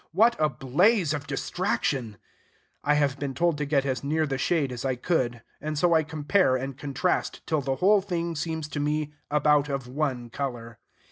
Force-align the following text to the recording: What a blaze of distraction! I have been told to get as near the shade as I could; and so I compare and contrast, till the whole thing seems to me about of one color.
What 0.13 0.35
a 0.39 0.49
blaze 0.49 1.13
of 1.13 1.27
distraction! 1.27 2.17
I 2.83 2.95
have 2.95 3.19
been 3.19 3.35
told 3.35 3.59
to 3.59 3.67
get 3.67 3.85
as 3.85 4.03
near 4.03 4.25
the 4.25 4.39
shade 4.39 4.71
as 4.71 4.83
I 4.83 4.95
could; 4.95 5.43
and 5.61 5.77
so 5.77 5.93
I 5.93 6.01
compare 6.01 6.55
and 6.55 6.75
contrast, 6.75 7.45
till 7.45 7.61
the 7.61 7.75
whole 7.75 8.01
thing 8.01 8.35
seems 8.35 8.67
to 8.69 8.79
me 8.79 9.13
about 9.29 9.69
of 9.69 9.87
one 9.87 10.31
color. 10.31 10.79